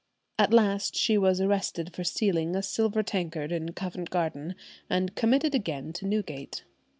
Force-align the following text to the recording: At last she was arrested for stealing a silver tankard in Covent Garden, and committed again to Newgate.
At 0.39 0.51
last 0.51 0.95
she 0.95 1.15
was 1.15 1.39
arrested 1.39 1.93
for 1.95 2.03
stealing 2.03 2.55
a 2.55 2.63
silver 2.63 3.03
tankard 3.03 3.51
in 3.51 3.73
Covent 3.73 4.09
Garden, 4.09 4.55
and 4.89 5.13
committed 5.13 5.53
again 5.53 5.93
to 5.93 6.07
Newgate. 6.07 6.63